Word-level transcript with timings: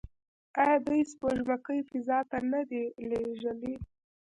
آیا 0.61 0.77
دوی 0.85 1.01
سپوږمکۍ 1.11 1.79
فضا 1.89 2.19
ته 2.29 2.37
نه 2.51 2.61
دي 2.69 2.83
لیږلي؟ 3.09 3.73